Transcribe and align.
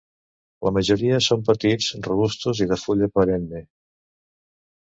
La 0.67 0.71
majoria 0.77 1.19
són 1.25 1.43
petits, 1.51 1.89
robustos 2.09 2.65
i 2.65 2.69
de 2.73 2.81
fulla 2.87 3.11
perenne. 3.19 3.63